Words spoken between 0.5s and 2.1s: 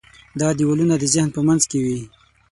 دیوالونه د ذهن په منځ کې وي.